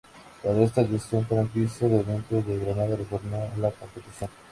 Para 0.41 0.63
esta 0.63 0.81
edición 0.81 1.21
la 1.21 1.27
franquicia 1.27 1.87
de 1.87 1.99
Orientales 1.99 2.47
de 2.47 2.57
Granada 2.57 2.95
retornó 2.95 3.37
a 3.53 3.57
la 3.57 3.69
competición. 3.71 4.31